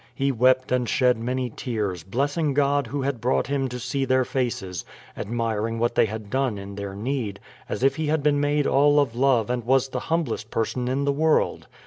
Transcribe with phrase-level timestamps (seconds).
[0.15, 4.25] He wept and shed many tears, blessing God Who had brought him to see their
[4.25, 4.83] faces,
[5.15, 7.39] admiring what they had done in their need,
[7.69, 11.05] as if he had been made all of love and was the humblest person in
[11.05, 11.67] the world.